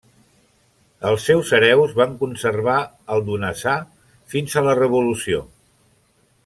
[1.09, 2.79] Els seus hereus van conservar
[3.17, 3.77] el Donasà
[4.35, 5.49] fins a la revolució.